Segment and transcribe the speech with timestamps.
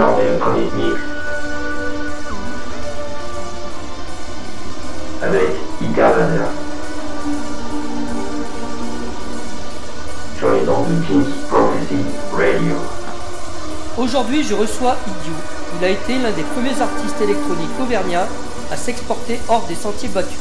[0.00, 0.40] Avec.
[10.38, 12.76] Sur les Prophecy Radio.
[13.98, 15.34] Aujourd'hui, je reçois Idiot.
[15.78, 18.28] Il a été l'un des premiers artistes électroniques auvergnats
[18.72, 20.38] à s'exporter hors des sentiers battus.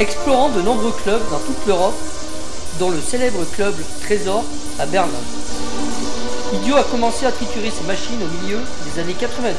[0.00, 1.94] Explorant de nombreux clubs dans toute l'Europe,
[2.80, 4.44] dont le célèbre club Trésor
[4.80, 5.37] à Berlin.
[6.52, 9.52] Idiot a commencé à triturer ses machines au milieu des années 90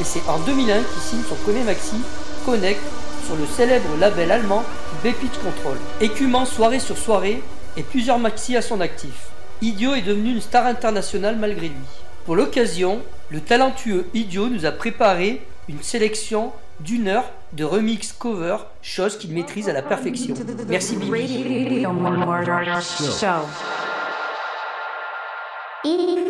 [0.00, 1.96] et c'est en 2001 qu'il signe son premier maxi,
[2.44, 2.80] Connect,
[3.24, 4.62] sur le célèbre label allemand
[5.02, 5.78] B-Pitch Control.
[6.02, 7.42] Écumant soirée sur soirée
[7.78, 9.28] et plusieurs maxi à son actif.
[9.62, 11.86] Idiot est devenu une star internationale malgré lui.
[12.26, 15.40] Pour l'occasion, le talentueux Idiot nous a préparé
[15.70, 20.34] une sélection d'une heure de remix cover, chose qu'il maîtrise à la perfection.
[20.68, 21.86] Merci Bibi.
[25.82, 26.20] Thank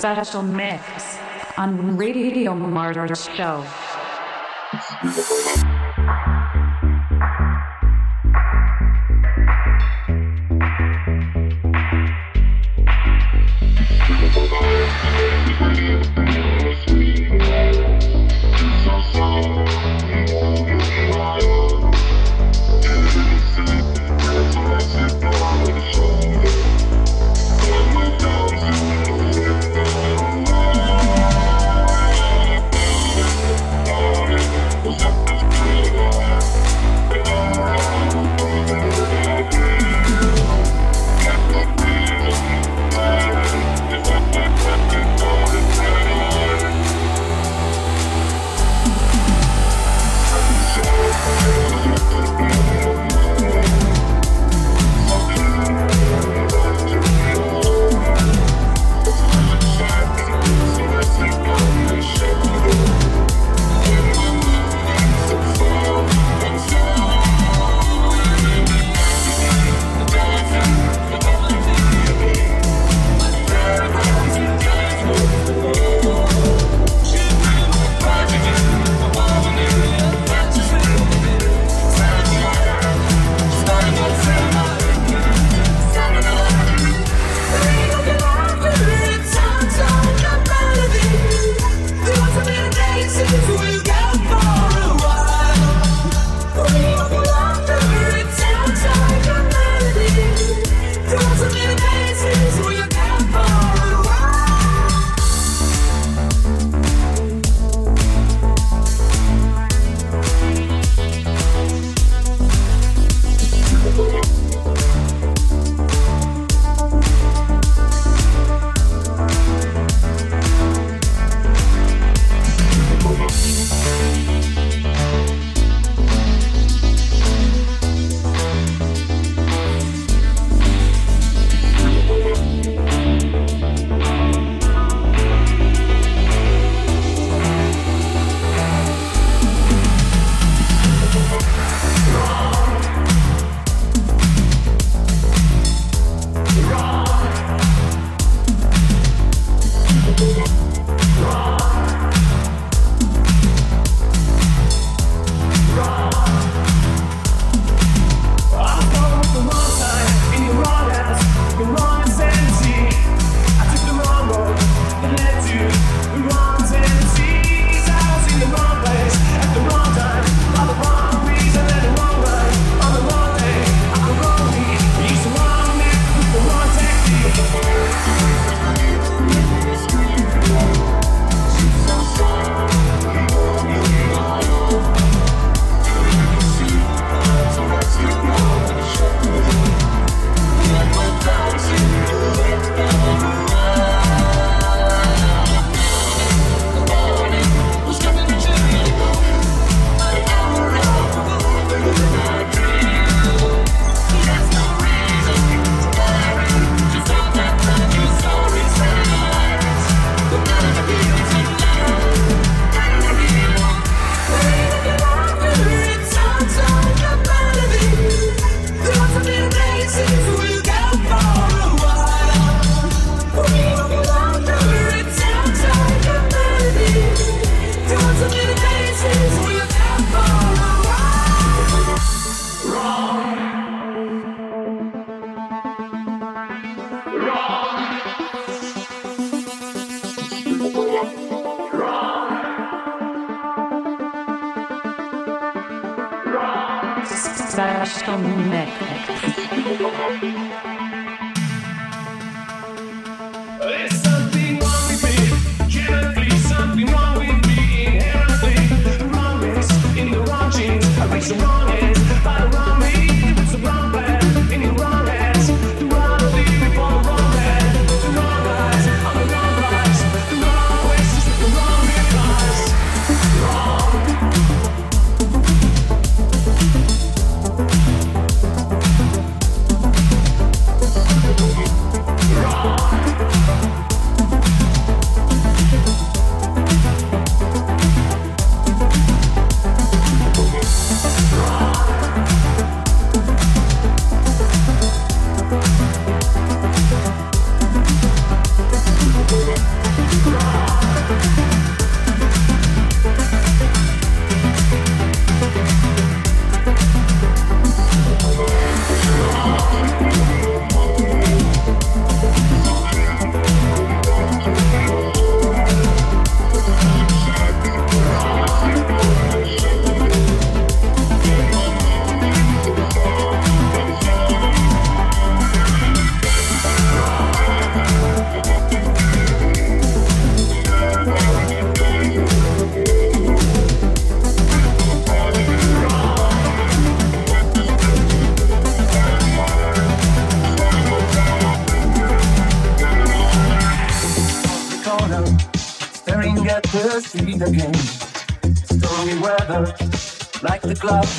[0.00, 1.18] special mix
[1.58, 3.66] on Radio Martyr Show.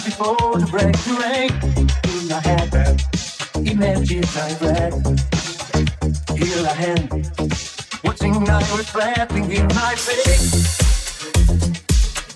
[0.05, 1.51] Before the break the rain.
[2.15, 2.71] In my head,
[3.65, 4.93] images I read.
[6.37, 7.03] Here I am,
[8.03, 10.81] watching night reflecting in my face.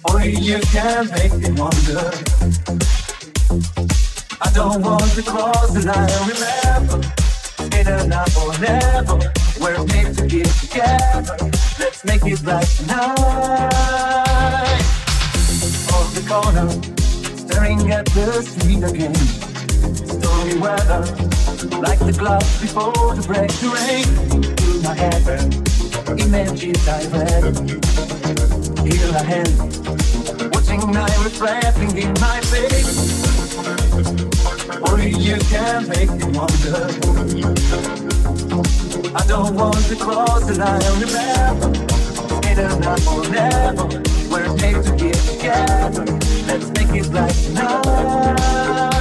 [0.09, 2.11] Only you can make me wonder.
[4.41, 6.99] I don't want to cross the line, remember.
[7.77, 9.17] In and out or never,
[9.59, 11.37] we're made to get together.
[11.79, 13.14] Let's make it right tonight.
[20.65, 21.01] Weather,
[21.79, 24.07] like the clouds before the break the rain.
[24.57, 25.21] Through my head,
[26.19, 27.43] images I read.
[28.81, 29.51] Here I am,
[30.51, 32.97] watching night reflecting in my face.
[34.89, 36.81] Only you can make me wonder.
[39.13, 41.69] I don't want to cross the line, remember.
[42.49, 43.85] It is not forever.
[44.31, 46.05] We're made to get together.
[46.47, 48.94] Let's make it right tonight.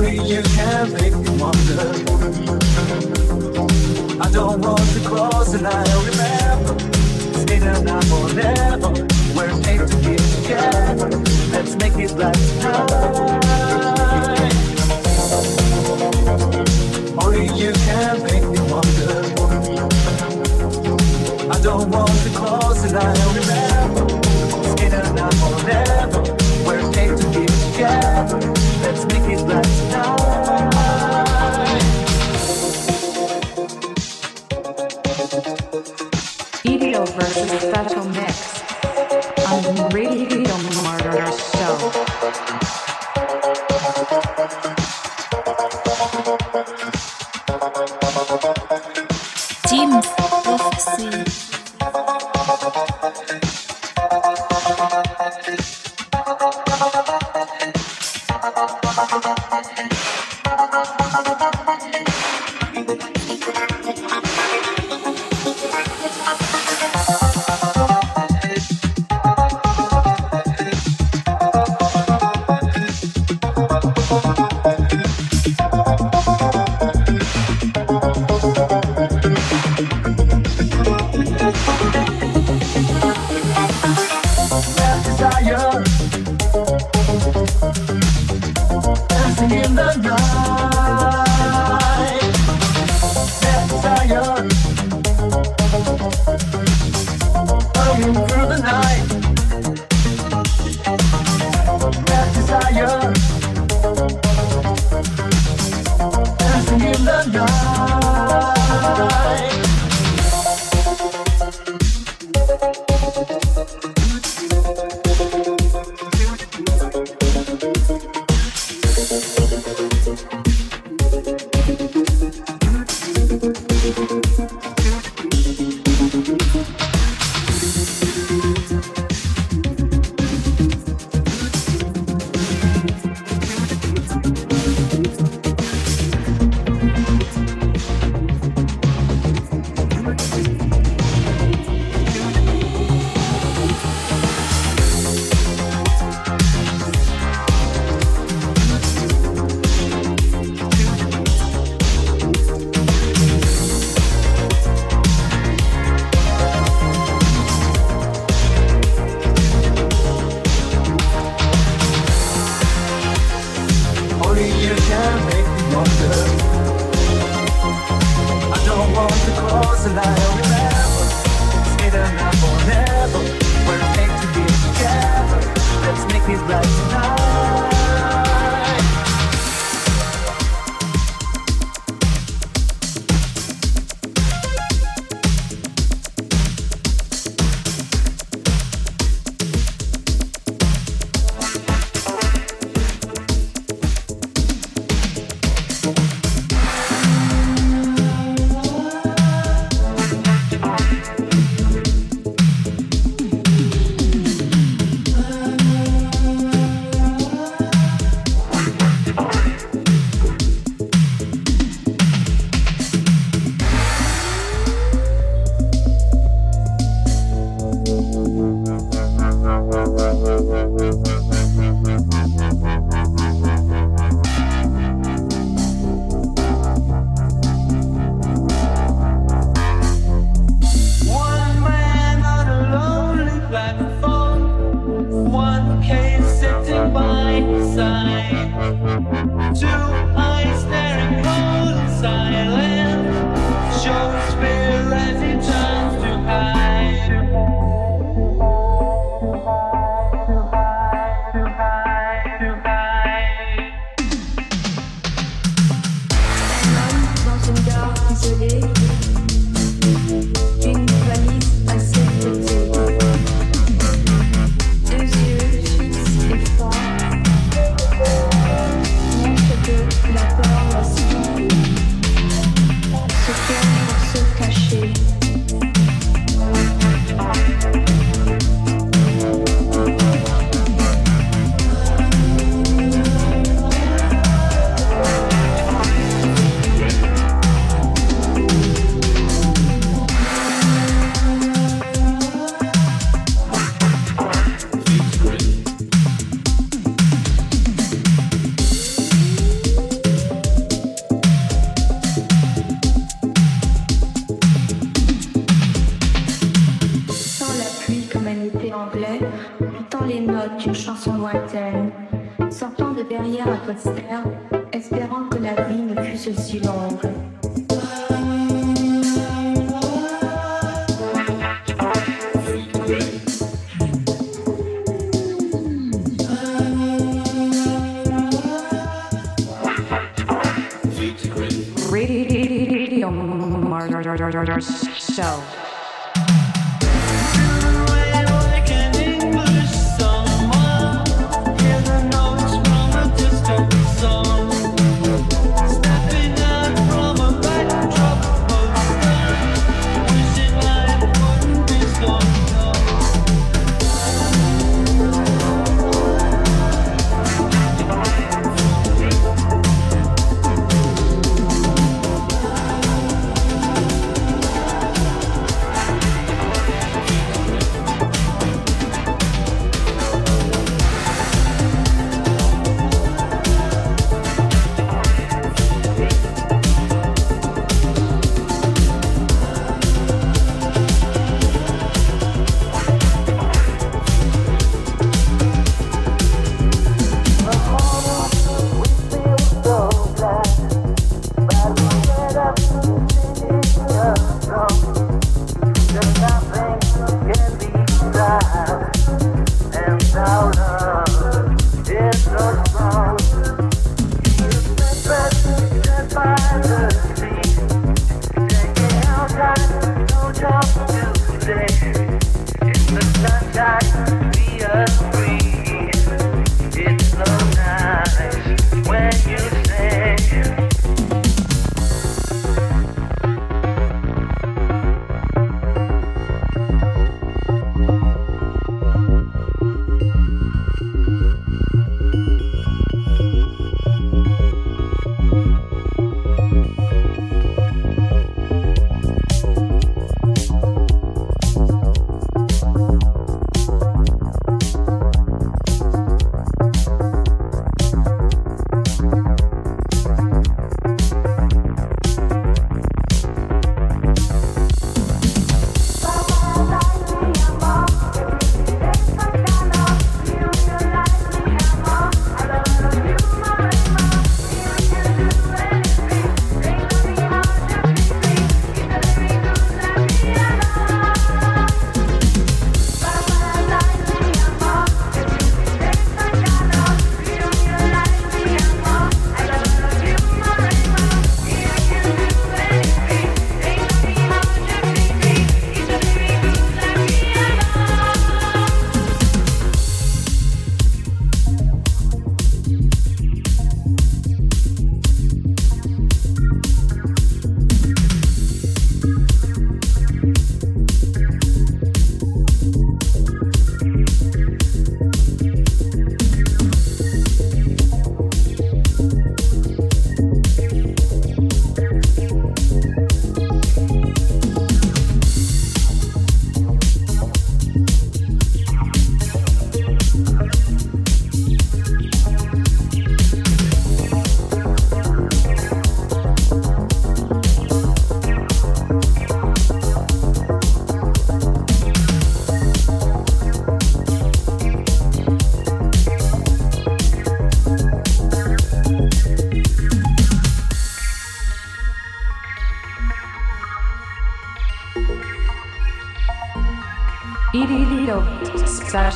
[0.00, 1.80] Only you can make me wonder.
[4.18, 6.74] I don't want to cross the line, remember.
[7.52, 8.92] It is not forever.
[9.36, 11.10] We're made to get together.
[11.52, 13.50] Let's make it right tonight.
[17.22, 19.12] Only you can make me wonder.
[21.52, 23.19] I don't want to cross the line,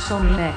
[0.05, 0.54] special mix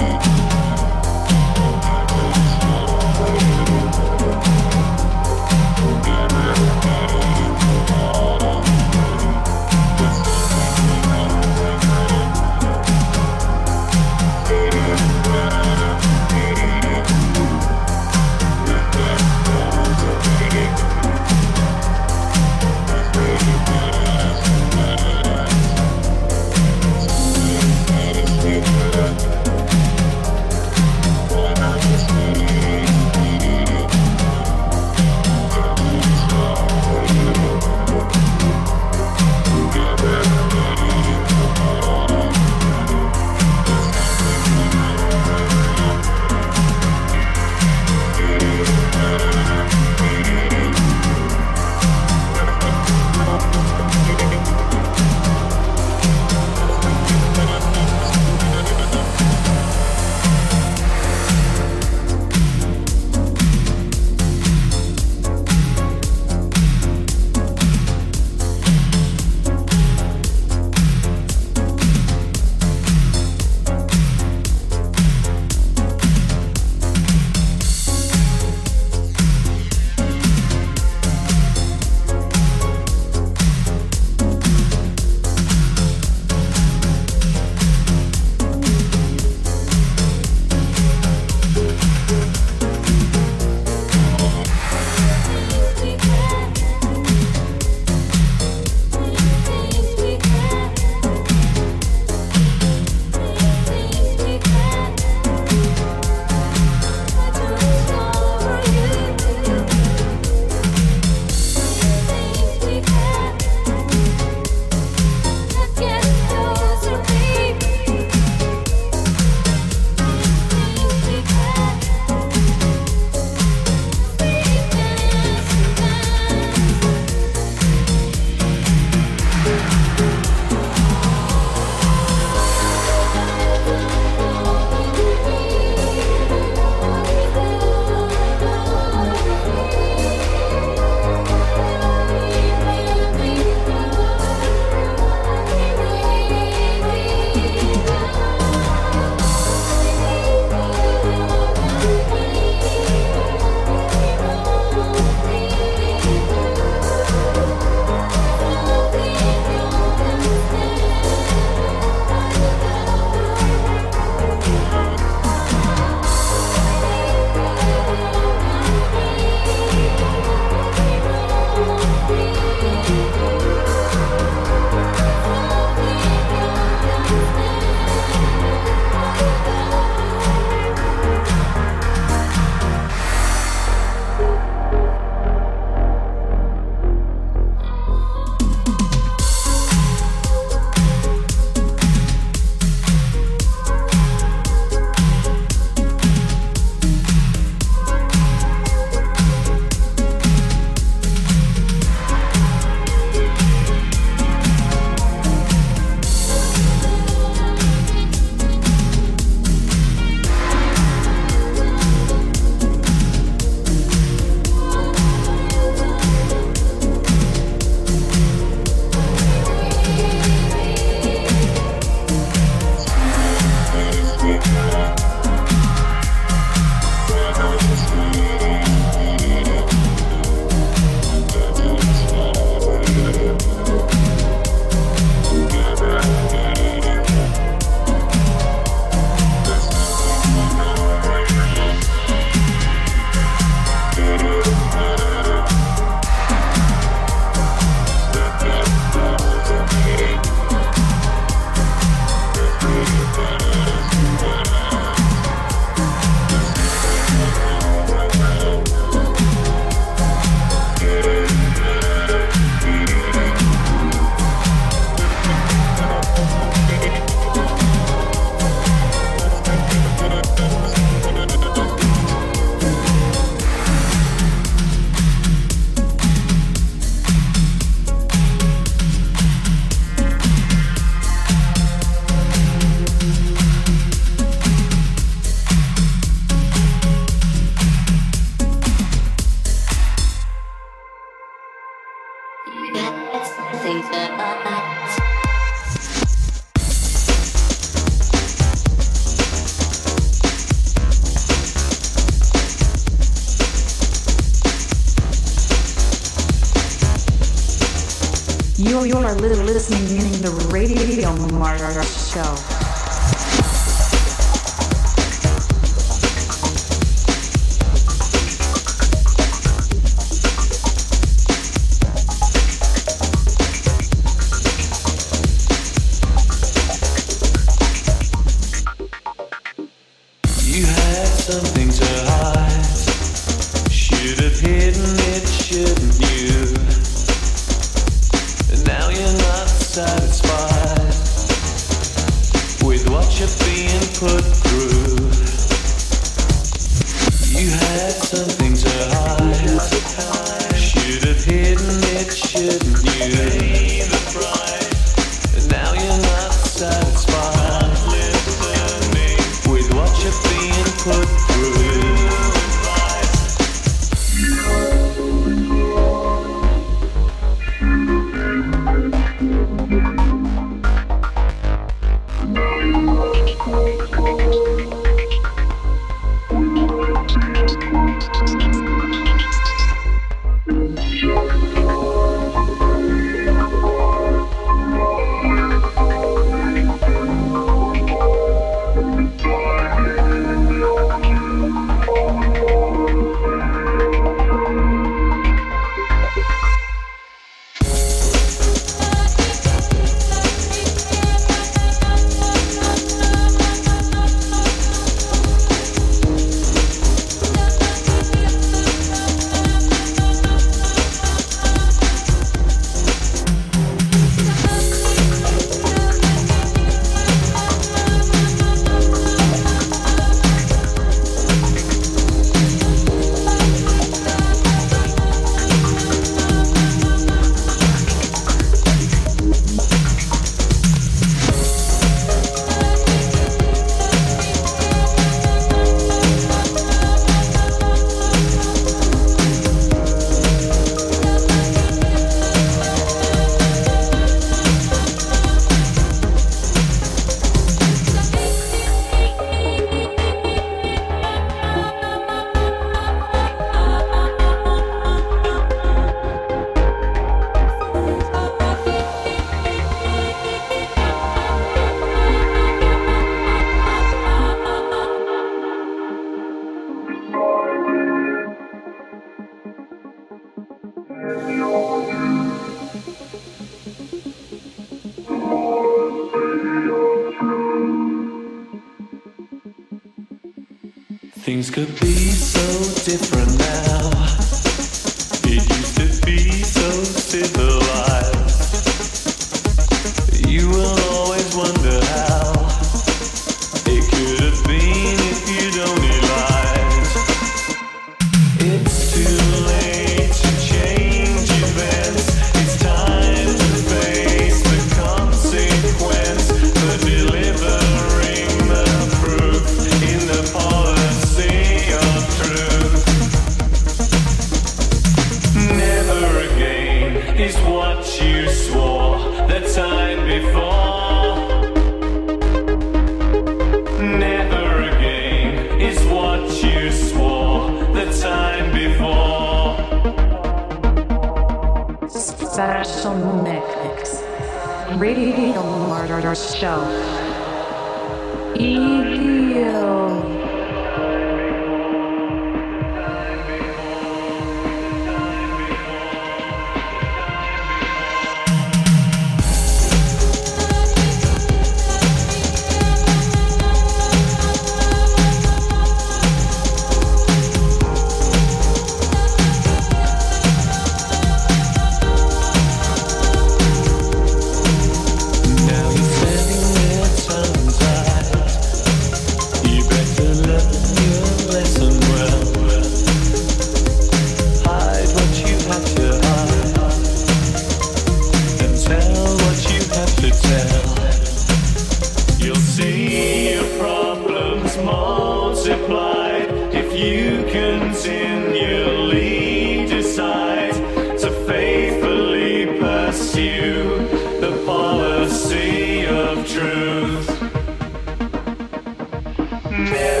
[599.69, 600.00] Mary.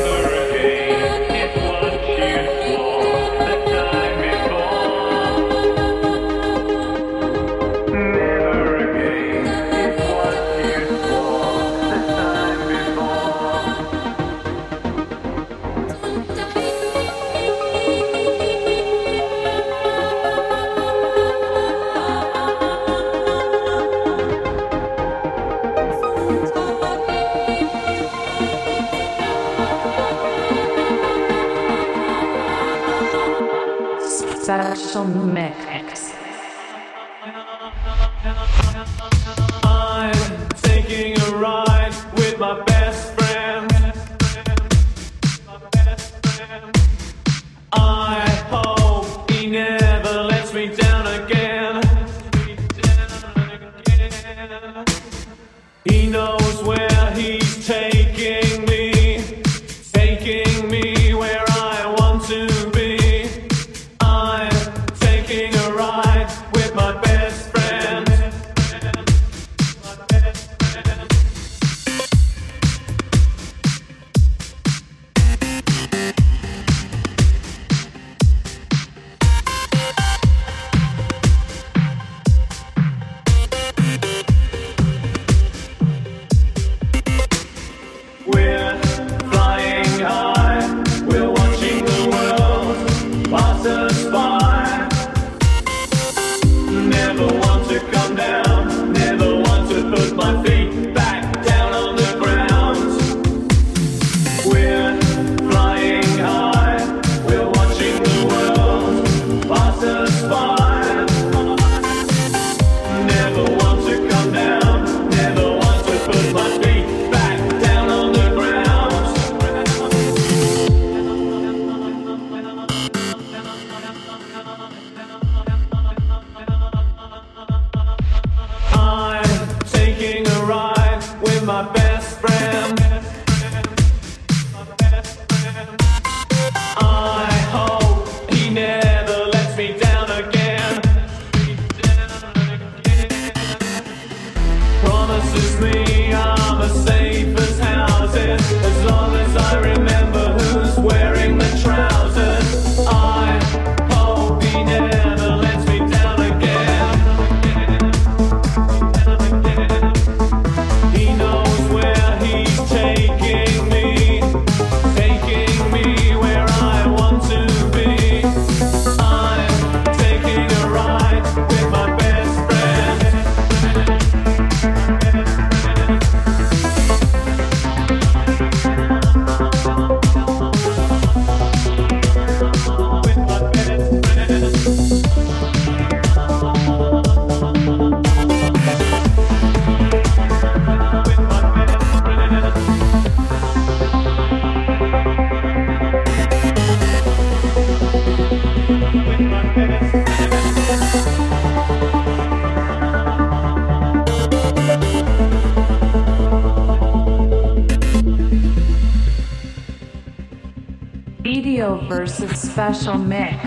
[212.51, 213.40] special mix.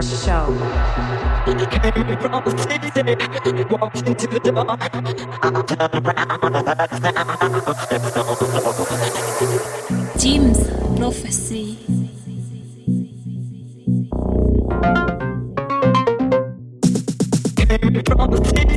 [0.00, 0.46] our show.
[1.44, 2.90] Came from the city,
[3.70, 4.40] walked into the.
[4.70, 7.26] I turned around and heard sound
[7.68, 7.78] of
[10.18, 10.60] Jim's
[10.98, 11.66] prophecy.
[17.56, 18.70] Came from the city.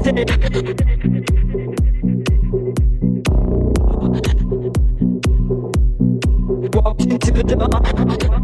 [7.03, 8.42] into the dark.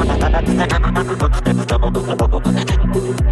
[0.00, 3.29] I'm not going to be able to do it.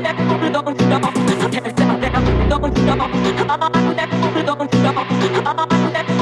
[0.00, 1.04] never move, don't stop.
[1.04, 2.00] I can't stop,
[2.48, 3.00] don't stop.
[3.00, 4.96] I never move, don't stop.
[4.96, 6.17] I never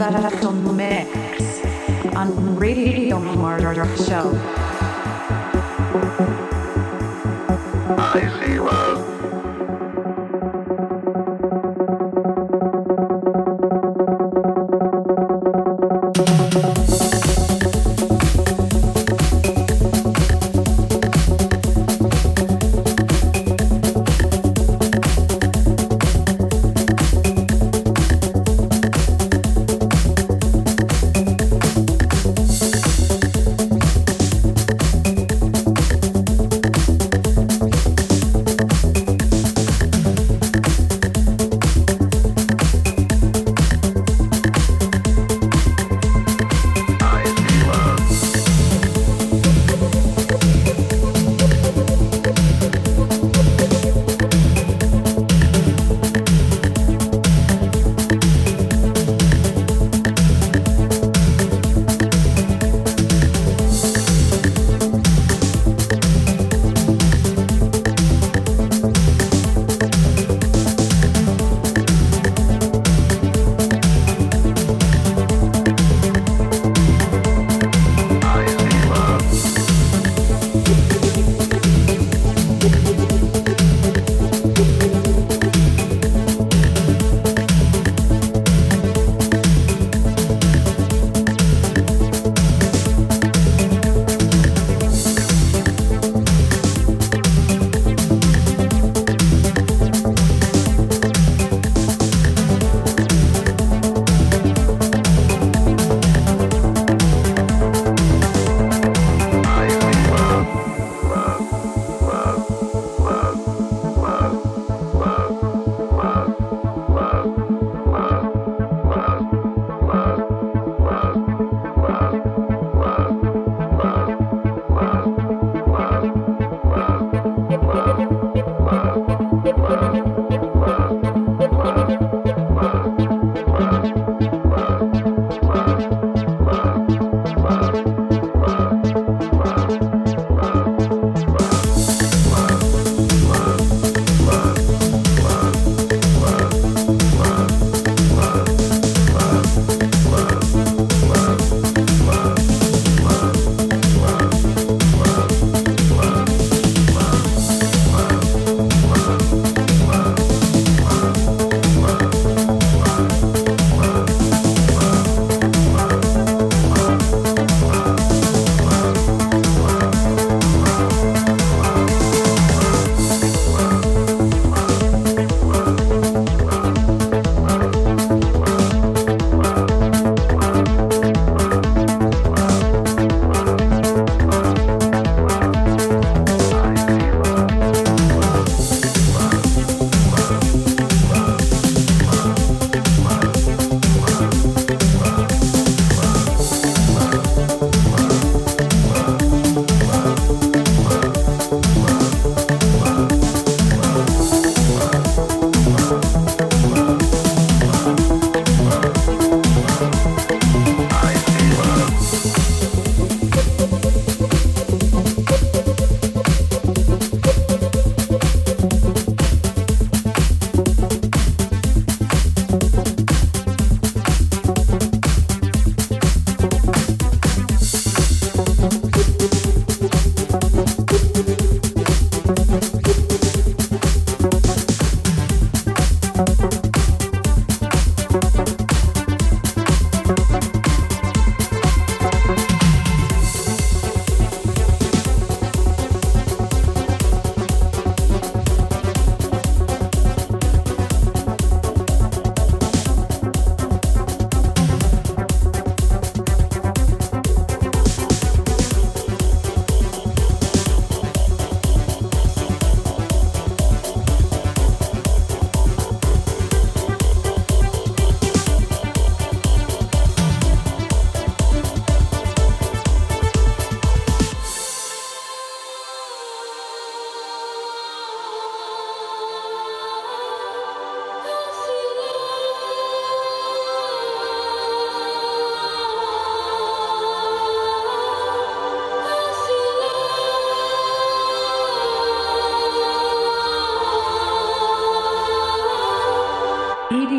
[0.00, 0.67] is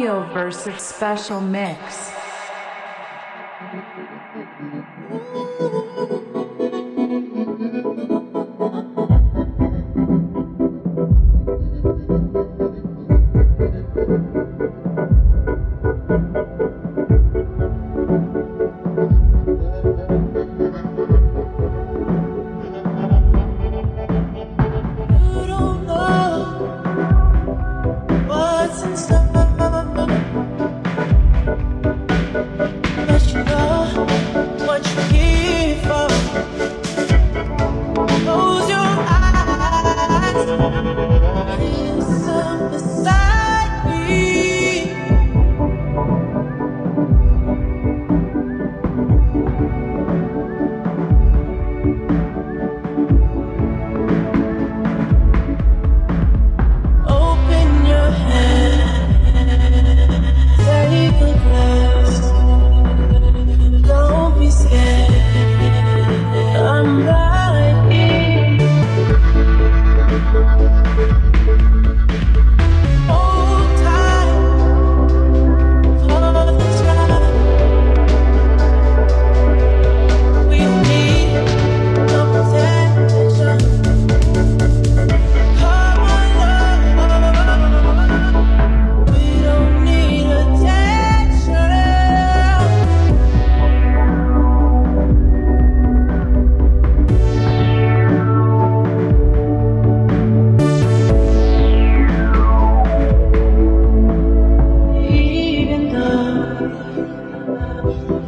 [0.10, 2.19] Versus special mix.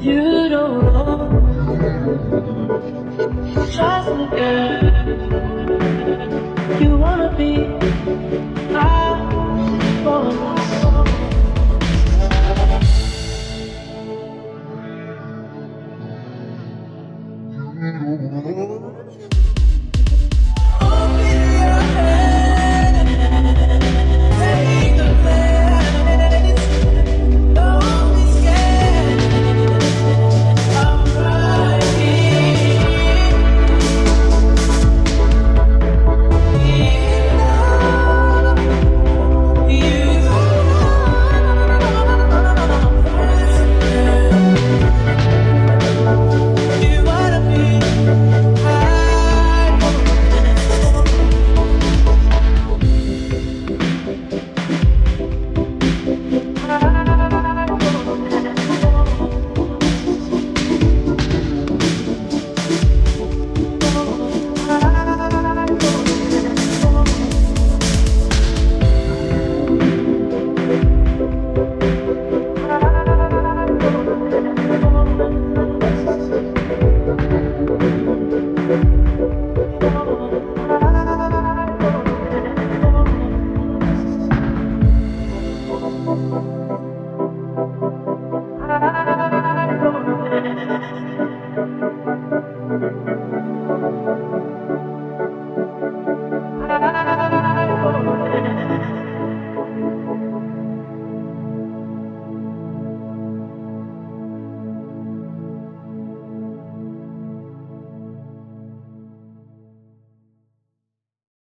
[0.02, 1.30] You don't know.
[3.72, 4.81] Trust me, girl.